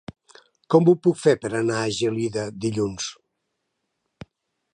[0.75, 3.13] Com ho puc fer per anar a Gelida dilluns?